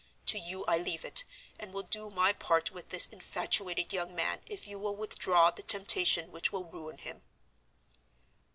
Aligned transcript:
To 0.25 0.39
you 0.39 0.65
I 0.65 0.79
leave 0.79 1.05
it, 1.05 1.23
and 1.59 1.71
will 1.73 1.83
do 1.83 2.09
my 2.09 2.33
part 2.33 2.71
with 2.71 2.89
this 2.89 3.05
infatuated 3.05 3.93
young 3.93 4.15
man 4.15 4.41
if 4.47 4.65
you 4.65 4.79
will 4.79 4.95
withdraw 4.95 5.51
the 5.51 5.61
temptation 5.61 6.31
which 6.31 6.51
will 6.51 6.65
ruin 6.65 6.97
him." 6.97 7.21